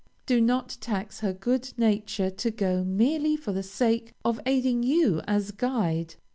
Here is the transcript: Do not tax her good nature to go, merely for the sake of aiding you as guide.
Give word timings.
Do 0.25 0.41
not 0.41 0.77
tax 0.81 1.19
her 1.19 1.31
good 1.31 1.73
nature 1.77 2.31
to 2.31 2.49
go, 2.49 2.83
merely 2.83 3.37
for 3.37 3.51
the 3.51 3.61
sake 3.61 4.13
of 4.25 4.39
aiding 4.47 4.81
you 4.81 5.21
as 5.27 5.51
guide. 5.51 6.15